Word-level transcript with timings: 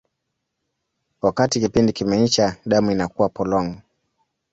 Wakati 1.21 1.59
kipindi 1.59 1.93
kimeisha, 1.93 2.55
damu 2.65 2.91
inakuwa 2.91 3.29
polong. 3.29 3.75